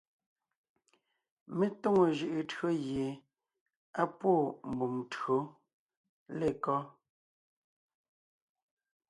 Mé 1.57 1.65
tóŋo 1.81 2.03
jʉʼʉ 2.17 2.41
tÿǒ 2.49 2.67
gie 2.85 3.07
á 4.01 4.03
pwóon 4.17 4.47
mbùm 4.71 4.95
tÿǒ 5.11 5.37
lekɔ́? 6.39 6.79